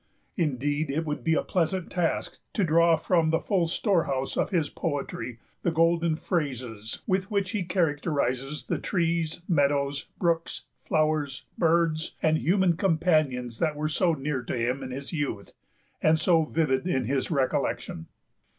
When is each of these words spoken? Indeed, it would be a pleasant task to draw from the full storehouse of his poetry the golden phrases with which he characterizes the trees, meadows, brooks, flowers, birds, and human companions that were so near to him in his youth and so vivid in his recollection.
Indeed, 0.35 0.89
it 0.89 1.05
would 1.05 1.23
be 1.23 1.35
a 1.35 1.43
pleasant 1.43 1.91
task 1.91 2.39
to 2.53 2.63
draw 2.63 2.95
from 2.95 3.29
the 3.29 3.39
full 3.39 3.67
storehouse 3.67 4.35
of 4.35 4.49
his 4.49 4.67
poetry 4.67 5.37
the 5.61 5.69
golden 5.69 6.15
phrases 6.15 7.03
with 7.05 7.29
which 7.29 7.51
he 7.51 7.61
characterizes 7.61 8.65
the 8.65 8.79
trees, 8.79 9.43
meadows, 9.47 10.07
brooks, 10.17 10.63
flowers, 10.83 11.45
birds, 11.55 12.15
and 12.19 12.39
human 12.39 12.77
companions 12.77 13.59
that 13.59 13.75
were 13.75 13.87
so 13.87 14.15
near 14.15 14.41
to 14.41 14.57
him 14.57 14.81
in 14.81 14.89
his 14.89 15.13
youth 15.13 15.53
and 16.01 16.19
so 16.19 16.45
vivid 16.45 16.87
in 16.87 17.05
his 17.05 17.29
recollection. 17.29 18.07